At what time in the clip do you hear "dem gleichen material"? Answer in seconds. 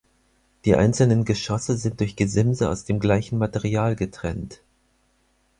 2.85-3.95